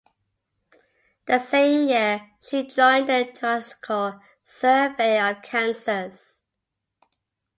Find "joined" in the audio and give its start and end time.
2.65-3.07